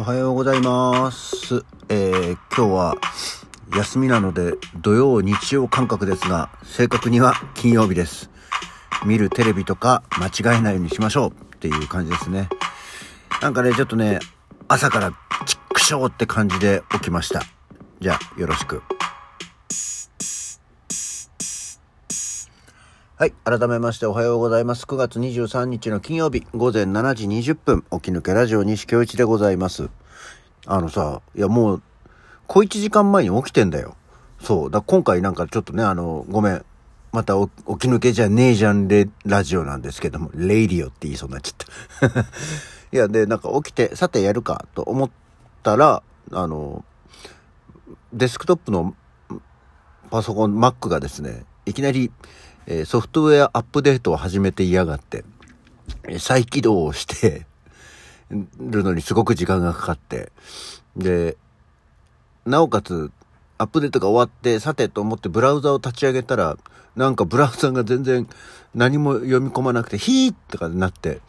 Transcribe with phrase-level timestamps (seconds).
[0.00, 1.62] おはようございます。
[1.90, 2.96] えー、今日は
[3.76, 8.30] 休みなので土曜日曜感覚ですが、正確には金曜日です。
[9.04, 12.48] 見るテレビとか間違えないようにしましょうっていう感じですね。
[13.42, 14.20] なんかね、ちょっとね、
[14.68, 15.12] 朝から
[15.44, 17.42] チックショーって感じで起きました。
[18.00, 18.82] じゃあ、よろしく。
[23.20, 23.32] はい。
[23.44, 24.84] 改めましておはようございます。
[24.84, 29.90] 9月23日の金曜日、午前7時20分、起き抜けラジオ西京一でございます。
[30.66, 31.82] あのさ、いやもう、
[32.46, 33.96] 小1時間前に起きてんだよ。
[34.40, 34.70] そう。
[34.70, 36.64] だ今回なんかちょっとね、あの、ごめん。
[37.12, 42.20] また起き抜けじゃねえじゃんレラジオなんですけども、レイディオって言いそうになっちゃった。
[42.92, 45.10] いや、で、なんか起きて、さてやるかと思っ
[45.64, 46.84] たら、あの、
[48.12, 48.94] デスクトップの
[50.10, 52.12] パソコン、Mac がですね、いきなり、
[52.66, 55.24] えーソフトウェアアップデートを始めていやがって、
[56.18, 57.46] 再起動をして
[58.30, 60.32] るのにすごく時間がかかって、
[60.96, 61.36] で、
[62.46, 63.10] なおかつ、
[63.58, 66.56] アップデートが終わって、さてと思ってブラウザを立ち上げたら、
[66.96, 68.28] なんかブラウザが全然
[68.74, 71.20] 何も読み込まなくて、ヒーとかなって、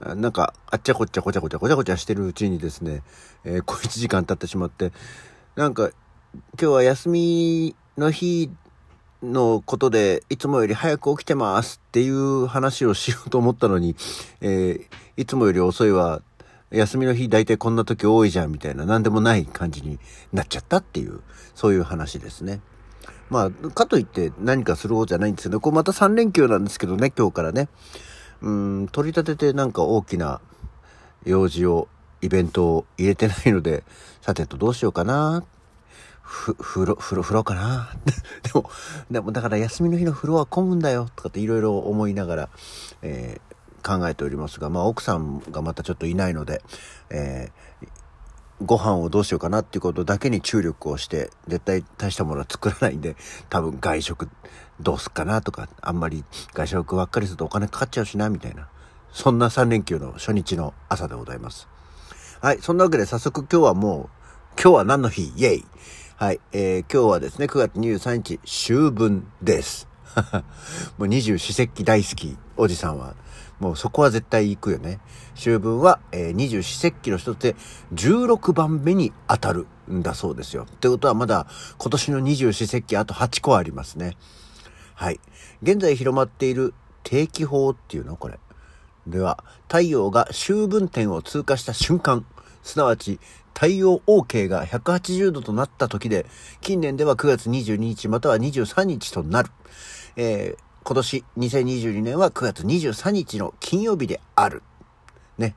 [0.00, 3.02] なんか、あっちゃこっちゃこちゃこちゃこちゃこちゃしてるうちにですね、
[3.44, 4.92] えー小1時間経ってしまって、
[5.54, 5.90] なんか、
[6.60, 8.50] 今日は休みの日
[9.22, 13.96] のことで、いつもより早く起きてますっていう話をしようと思ったのに、
[14.40, 16.22] えーいつもより遅いは、
[16.72, 19.98] 休みの日大体こんな時多いじゃんみたいな、なんでもない感じに
[20.32, 21.20] なっちゃったっていう、
[21.54, 22.60] そういう話ですね。
[23.30, 27.68] まあ、かといって何かする方じゃないんですけど、これまた3連休なんですけどね、今日からね。
[28.40, 30.40] うん、取り立ててなんか大きな
[31.24, 31.88] 用事を、
[32.20, 33.84] イベントを入れてないので、
[34.20, 35.44] さてとどうしようかな。
[36.20, 37.90] ふ、風呂、風呂、風呂かな。
[38.42, 38.70] でも、
[39.10, 42.48] でもだから休みの日の風呂は混むんだよ、とかっていろいろ思いながら、
[43.02, 43.51] えー
[43.82, 46.62] 考えておりますが、まあ奥さんがまたちょっといないので、
[47.10, 48.02] えー
[48.64, 53.16] ご飯をどうしようかなっていうことだけに注力をして、絶対大したものは作らないんで、
[53.48, 54.28] 多分外食
[54.80, 58.68] どうすっかなとか、あんまり外食ばっかりするとお金かかっちゃうしな、みたいな。
[59.12, 61.68] そんな3連休の初日の朝でございます。
[62.40, 64.10] はい、そんなわけで早速今日はも
[64.56, 65.24] う、今日は何の日？
[65.24, 65.64] イェイ
[66.16, 69.88] はい、えー、今日はですね、9月23日、秋分です。
[70.98, 73.16] もう二十四節気大好き、おじさんは。
[73.62, 74.98] もうそこは絶対行くよね。
[75.36, 77.56] 秋分は、えー、二十四節気の一つで
[77.94, 80.66] 16番目に当たるんだそうですよ。
[80.68, 81.46] ってことはまだ
[81.78, 84.16] 今年の二十四節気あと8個ありますね。
[84.96, 85.20] はい。
[85.62, 86.74] 現在広まっている
[87.04, 88.16] 定期法っていうの？
[88.16, 88.40] これ。
[89.06, 92.26] では、太陽が秋分点を通過した瞬間、
[92.64, 93.20] すなわち
[93.54, 96.26] 太陽 OK が180度となった時で、
[96.60, 99.50] 近年では9月22日または23日となる。
[100.16, 104.62] えー今年2022年は9月23日の金曜日である。
[105.38, 105.54] ね。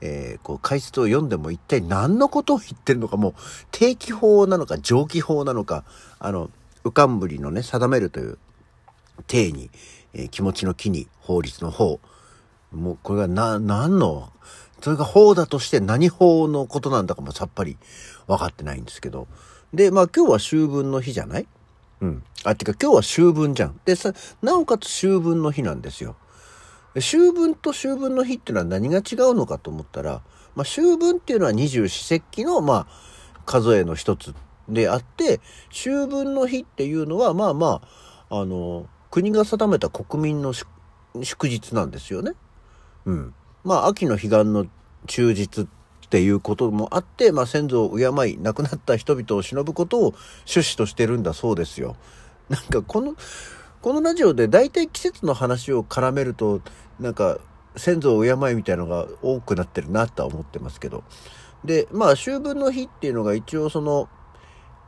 [0.00, 3.34] えーこう解説を読んでも一体何のことを言ってるのかもう
[3.70, 5.84] 定期法なのか上記法なのか、
[6.18, 6.50] あの、
[6.84, 8.38] 浮かんぶりのね、定めるという
[9.28, 9.70] 定に、
[10.12, 12.00] えー気持ちの木に法律の法。
[12.72, 14.32] もうこれがな、何の、
[14.80, 17.78] それが法だとして何法のことなんだかもさっぱり
[18.26, 19.28] 分かってないんですけど。
[19.72, 21.46] で、まあ今日は秋分の日じゃない
[22.04, 22.22] うん。
[22.44, 23.80] あ、てか今日は秋分じゃん。
[23.86, 26.16] でさ、なおかつ秋分の日なんですよ。
[26.94, 30.20] 秋分と秋分の日っていうのは何が違うのかと思ったら、
[30.54, 34.34] まあ秋分っていうのは二十四節気の、まあ、数えの一つ
[34.68, 37.80] であって、秋分の日っていうのは、まあま
[38.28, 42.32] あ、あの、国が定めた国民の祝日なんですよね。
[43.06, 43.34] うん。
[43.64, 44.66] まあ、秋の彼岸の
[45.06, 45.83] 忠実って
[46.14, 50.00] ていうこともあって、まあ、先祖を敬い、亡くなった人々を忍ぶことを
[50.46, 51.96] 趣旨としてるんだそうですよ。
[52.48, 53.16] なんか、この、
[53.82, 56.60] このラジオで大体季節の話を絡めると、
[57.00, 57.38] なんか、
[57.74, 61.02] 先祖を敬いみたいのが多くなってるなとは思ってますけど。
[61.64, 64.08] で、まあ、秋分の日っていうのが一応その、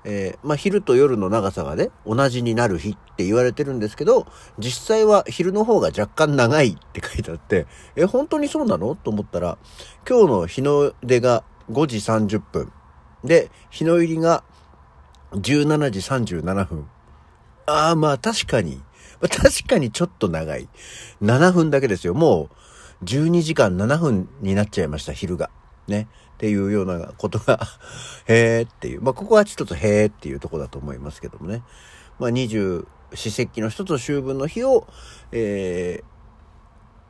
[0.09, 7.67] えーまあ、昼と夜の長さがね、同じになる日って言われてるんですけど、実際は昼の方が若干長いって書いてあって、
[7.97, 8.95] え、本当にそうなの？
[8.95, 9.59] と思ったら、
[10.09, 11.43] 今日の日の出が
[11.73, 12.73] 5時30分。
[13.25, 14.45] で、日の入りが
[15.33, 15.99] 17時
[16.37, 16.89] 37分。
[17.67, 18.81] ああ、まあ確かに。
[19.21, 20.69] 確かにちょっと長い。
[21.21, 22.15] 7分だけですよ。
[22.15, 22.49] も
[23.03, 25.51] う12時間7分になっちゃいました、昼が。
[25.89, 26.09] ね。
[26.35, 27.61] っていうようなことが、
[28.29, 29.03] へえっていう。
[29.03, 31.63] まあここはちょっとへえっていうとこだと思いますけどもね。
[32.19, 34.87] まあ二十四節気の一つ秋分の日を、
[35.33, 36.03] え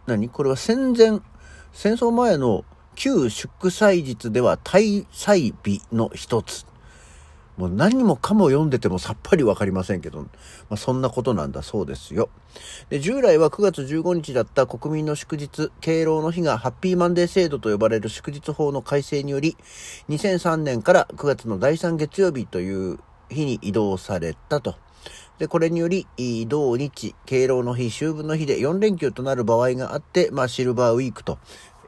[0.06, 0.28] ー、何？
[0.28, 1.20] これは戦前、
[1.73, 2.64] 戦争前の
[2.94, 6.67] 旧祝祭日では大祭日の一つ。
[7.56, 10.29] もう何もかも読んでてもさっぱりわかりませんけど、ま
[10.70, 12.29] あ、そんなことなんだそうですよ。
[12.91, 19.56] で、従来は9月15日だった国民の祝日、敬老の日がハッピーマンデー制度と呼ばれる祝日法の改正により、
[20.11, 22.99] 2003年から9月の第3月曜日という
[23.31, 24.76] 日に移動されたと。
[25.38, 26.06] で、これにより、
[26.49, 31.38] 同日、敬老の日、秋分の日で4連休となる場合があって、まあ、シルバーウィークと、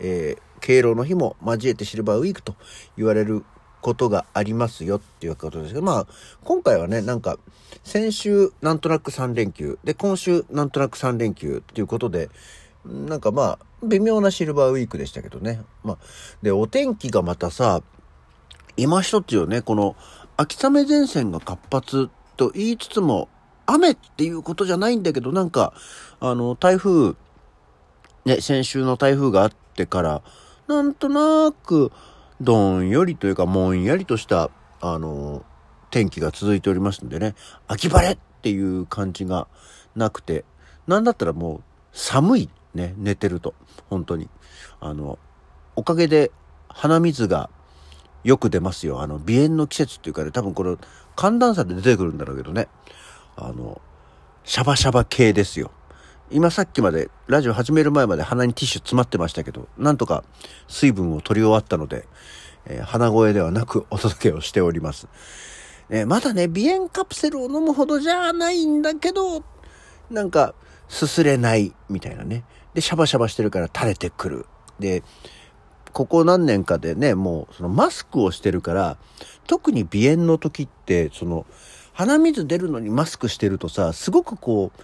[0.01, 2.57] えー、敬老の日も交えてシルバーウィークと
[2.97, 3.45] 言われる
[3.81, 6.07] ことがありますよっていうことですけど、まあ、
[6.45, 7.39] 今回はね、なんか、
[7.85, 12.31] 先週なんとなく3連休、で、今週なんとなく3連休っていうことで、
[12.85, 15.61] なんかまあ、微妙なシルバーウィークでしたけどね。
[15.85, 15.99] まあ、
[16.43, 17.83] で、お天気がまたさ、
[18.77, 19.97] 今一つよね、この
[20.37, 23.29] 秋雨前線が活発と言いつつも、
[23.67, 25.75] 雨っていうことじゃないんだけど、なんか、
[26.21, 27.15] あの、台風、
[28.25, 30.23] ね、先週の台風があってから、
[30.69, 31.93] なんとなく、
[32.41, 34.51] どんよりというか、もんやりとした、
[34.81, 35.45] あの、
[35.91, 37.35] 天気が続いておりますんでね、
[37.67, 39.49] 秋晴れっていう感じが
[39.97, 40.45] なくて、
[40.87, 41.63] なんだったらもう
[41.93, 43.55] 寒いね、寝てると。
[43.89, 44.29] 本当に。
[44.81, 45.19] あの、
[45.77, 46.31] おかげで
[46.69, 47.51] 鼻水が
[48.25, 49.01] よく出ますよ。
[49.01, 50.77] あの、鼻炎の季節っていうかね、多分これ
[51.17, 52.69] 寒暖差で出てくるんだろうけどね。
[53.37, 53.81] あの、
[54.45, 55.71] シャバシャバ系ですよ。
[56.31, 60.25] 今さっきまで、ラジオ始める前まで鼻にティッシュ詰まってましたけど、なんとか
[60.67, 62.07] 水分を取り終わったので、
[62.67, 65.09] えー、鼻声ではなくお届けをしております。
[65.89, 69.43] えー、まだね、鼻炎カプセルを飲むほどじゃないんだけど、
[70.11, 70.55] なんか、
[70.89, 72.45] すすれないみたいなね。
[72.75, 74.47] で、シャバシャバしてるから垂れてくる。
[74.79, 75.03] で、
[75.95, 78.99] ここ何年かでね、もうそのマスクをしてるから、
[79.47, 81.47] 特に鼻炎の時って、その、
[81.95, 84.83] 鼻水出るのにマスクしてるとさ、すごくこう、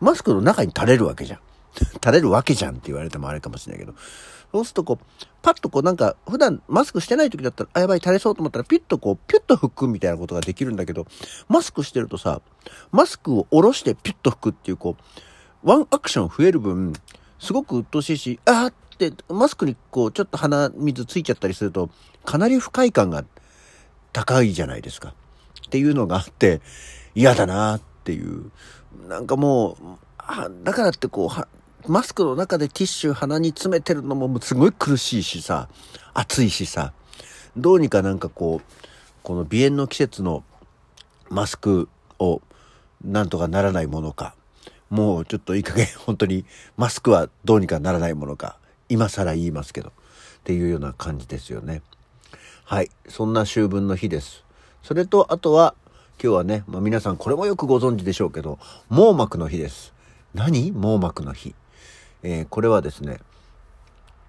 [0.00, 1.40] マスクの中に垂れるわけじゃん。
[2.02, 3.96] 垂れるわけじゃんって言われてもあれかもしれないけど。
[4.52, 11.06] そうするとこう、パッとこうなんか、普段マスクしてない時だったら、あ、やばい、垂れそうと思ったら、ピュッとこう、ピュッと拭くみたいなことができるんだけど、
[11.48, 12.40] マスクしてるとさ、
[12.92, 14.96] マスクを下ろしてピュッと拭くっていうこ
[15.64, 16.94] う、ワンアクション増える分、
[17.38, 21.90] すごく鬱陶しいし、あーって、マスクにこう、ちょっと鼻水ついちゃったりすると、
[22.24, 23.24] かなり不快感が
[24.12, 25.12] 高いじゃないですか。
[25.66, 26.60] っていうのがあって、
[27.14, 28.50] 嫌だなっていう。
[29.08, 31.30] なんかもう、だからってこ
[31.86, 35.68] う、マスクの中でティッシュ鼻に詰めてるのもすごい苦しいしさ、
[36.14, 36.92] 暑いしさ、
[37.56, 38.72] どうにかなんかこう、
[39.22, 40.44] この鼻炎の季節の
[41.30, 41.88] マスク
[42.18, 42.42] を
[43.04, 44.34] なんとかならないものか、
[44.90, 46.44] もうちょっといい加減 本当に
[46.76, 48.58] マスクはどうにかならないものか、
[48.88, 49.92] 今更言いますけど、っ
[50.44, 51.82] ていうような感じですよね。
[52.64, 52.90] はい。
[53.08, 54.44] そんな秋分の日です。
[54.82, 55.74] それと、あとは、
[56.22, 58.58] 今日はね、まあ、皆さんこれもよくご存知でしょうけど、
[58.88, 59.92] 網膜の日です。
[60.32, 60.72] 何？
[60.72, 61.54] 網膜の日。
[62.22, 63.18] えー、これはですね、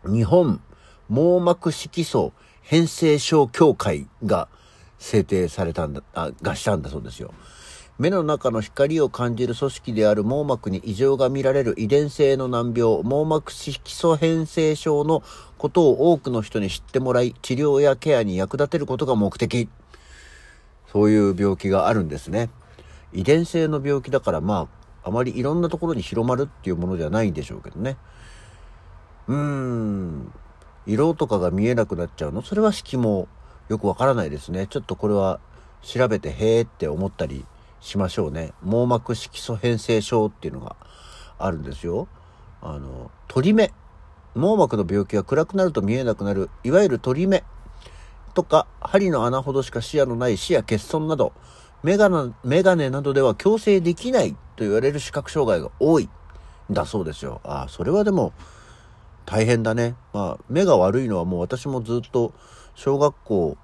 [0.03, 0.61] 日本
[1.07, 4.49] 網膜色素変性症協会が
[4.99, 7.33] 制定されたんだ、あ、がしたんだそうですよ。
[7.97, 15.23] 目の中の光を感じる組織である網膜に異常が見られる遺伝性の難病、網膜色素変性症の
[15.57, 19.69] ことを多くの人に知ってもらい、治療やケアに役立てることが目的。
[20.97, 22.49] そういう病気があるんですね。
[23.13, 24.67] 遺伝性の病気だからま
[25.03, 27.97] あ、あまりいろんなところに広まるっていうものではないんでしょうけどね。
[29.27, 30.33] うーん。
[30.87, 32.41] 色とかが見えなくなっちゃうの？
[32.41, 33.27] それは色も
[33.69, 34.65] よくわからないですね。
[34.65, 35.39] ちょっとこれは
[35.83, 37.45] 調べてへーって思ったり
[37.79, 38.53] しましょうね。
[38.63, 40.75] 網膜色素変性症っていうのが
[41.37, 42.07] あるんですよ。
[42.63, 43.71] あの、鳥目。
[44.33, 47.43] 網膜の病気が暗くなると見えなくなる、いわゆる鳥目。
[48.37, 51.33] とか、針の穴ほどしか視野のない視野欠損など、
[51.81, 56.09] メガネ、メガネなどでは矯正できないと言われる視覚障害が多いん。
[56.69, 57.41] だそうですよ。
[57.43, 58.33] ああ、それはでも、
[59.25, 59.95] 大変だね。
[60.13, 62.31] まあ、目が悪いのはもう私もずっと、
[62.75, 63.57] 小学校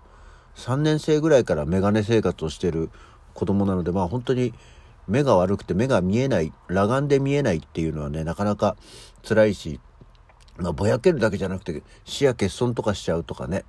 [0.55, 2.89] 3年生ぐらいからメガネ生活をしてる
[3.35, 4.55] 子供なので、まあ本当に
[5.07, 8.75] 目が悪くて目が見えない、裸眼で見えないっていうのはね、なかなか
[9.21, 9.79] 辛いし、
[10.57, 13.65] まあぼやけるだけじゃなくて視野欠損とかしちゃうとかね、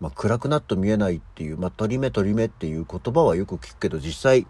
[0.00, 4.46] まあ、暗くなっと見えないっていう、まあ、取り目取り目っていう言葉はよく聞くけど、実際、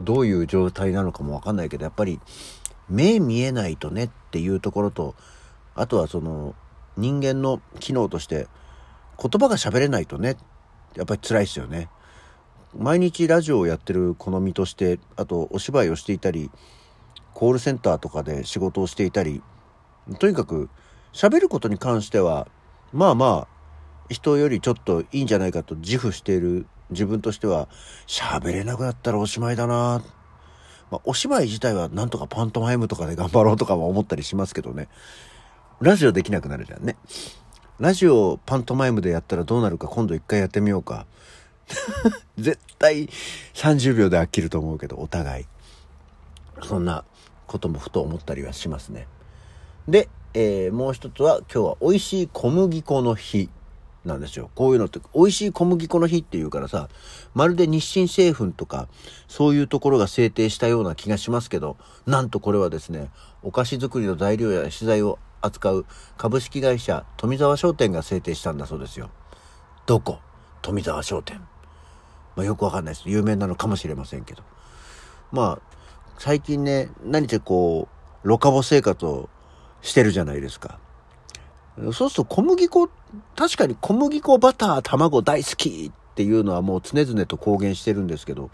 [0.00, 2.20] どういう状態なのかもわかんないけど、やっぱり、
[2.88, 5.14] 目見えないとねっていうところと、
[5.74, 6.54] あとはその、
[6.96, 8.48] 人間の機能として、
[9.20, 10.36] 言葉が喋れないとね、
[10.96, 11.88] やっぱり辛いですよね。
[12.76, 16.50] 毎日ラジオをやってる好みとして、あとお芝居をしていたり、
[17.32, 19.42] コールセンターとかで仕事をしていたり、
[20.18, 20.68] とにかく
[21.12, 22.48] 喋ることに関しては、
[22.92, 23.53] まあまあ、
[24.08, 27.68] 人よりちょっといいんじゃないかと自負している自分としては、
[28.06, 30.02] 喋れなくなったらおしまいだな
[30.90, 34.88] まあ、お芝居自体はなんとかパントマイムとかで 頑張ろうとかは思ったりしますけどね。
[35.80, 36.96] ラジオできなくなるじゃんね。
[37.78, 41.06] ラジオパントマイムでやったらどうなるか今度一回やってみようか。
[42.38, 43.08] 絶対
[43.54, 45.46] 30秒で飽きると思うけど、お互い。
[46.62, 47.04] そんな
[47.46, 49.08] こともふと思ったりはしますね。
[49.88, 53.48] で、えー、もう一つは今日は美味しい小麦粉の日
[54.04, 54.50] なんですよ。
[54.54, 56.88] こういうのって美味しい小麦粉の日っていうからさ、
[57.34, 58.88] まるで日清製粉とか
[59.28, 63.10] そういうところが制定したような気がしますけど、なんとこれはですね、
[63.42, 69.10] お菓子作りの材料や資材を扱う株式会社富沢商店が制定したんだそうですよ。
[69.86, 70.18] どこ？
[70.62, 71.40] 富沢商店。
[72.36, 73.08] まあ、よくわかんないです。
[73.08, 74.42] 有名なのかもしれませんけど。
[75.30, 75.76] まあ、
[76.18, 77.88] 最近ね、何せこ
[78.24, 79.28] う、ロカボ生活を
[79.82, 80.78] してるじゃないですか。
[81.76, 82.88] そうすると小麦粉、
[83.34, 88.50] 確かに小麦粉、バター、卵大好きっていうのはもう常々と公言してるんですけど、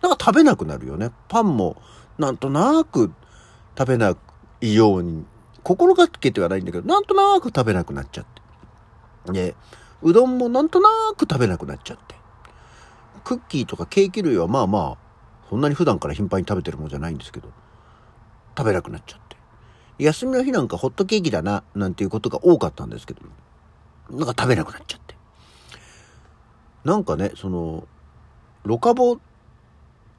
[0.00, 1.10] なんか食べなくなるよね。
[1.28, 1.76] パンも
[2.18, 3.12] なんとなく
[3.78, 4.16] 食べな
[4.60, 5.24] いように、
[5.62, 8.24] 心がけてはないんだけど、なんとなく食べなくなっちゃっ
[9.26, 9.32] て。
[9.32, 9.54] で、
[10.02, 12.16] うどんもなんとなく食べなくなっちゃって。
[13.24, 14.98] クッキーとかケーキ類はまあまあ、
[15.48, 17.50] そんなに普段から頻繁に食べてるもんじゃないんですけど、
[18.56, 19.31] 食べなくなっちゃって。
[19.98, 23.22] 休みの日なんかホットケーキだな、なんていうことが多かったんですけど、
[24.10, 25.14] なんか食べなくなっちゃって。
[26.84, 27.86] なんかね、その、
[28.64, 29.18] ロカボ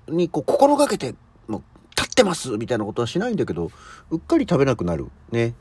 [0.08, 1.15] にこう心がけて、
[1.48, 1.63] もう
[1.96, 3.72] 立ってますみたいなことはしないんだけど、
[4.12, 5.08] うっかり食べなくなる。
[5.32, 5.53] ね。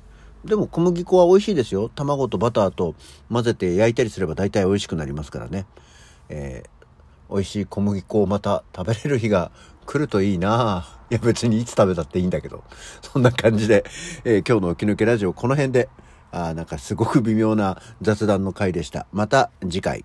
[0.45, 1.89] でも小麦粉は美味しいですよ。
[1.89, 2.95] 卵とバターと
[3.31, 5.67] 混ぜて焼いたりすれば大体美味しくなりますからね。
[6.29, 9.53] えー、美味しい小麦粉をまた食べれる日が
[9.87, 12.65] 来るといいないや別にいつ食べたっていいんだけど。
[13.03, 13.85] そんな感じで、
[14.25, 15.89] えー、今日の起き抜けラジオこの辺で、
[16.31, 19.07] あなんかすごく微妙な雑談の回でした。
[19.13, 20.05] また次回。